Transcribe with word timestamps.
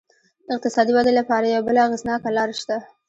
د 0.47 0.47
اقتصادي 0.57 0.91
ودې 0.93 1.13
لپاره 1.19 1.45
یوه 1.47 1.65
بله 1.67 1.79
اغېزناکه 1.87 2.29
لار 2.37 2.49
شته. 2.61 2.77